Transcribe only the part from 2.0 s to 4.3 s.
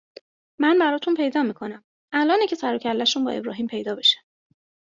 الآنه که سروکلهشون با ابراهیم پیدا بشه